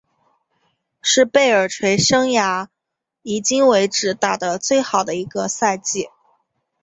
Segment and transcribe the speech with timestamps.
[1.03, 2.69] 是贝尔垂生涯
[3.21, 6.09] 迄今为止打得最好的一个赛季。